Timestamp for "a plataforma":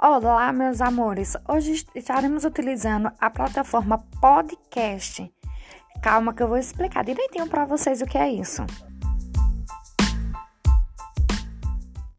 3.20-3.98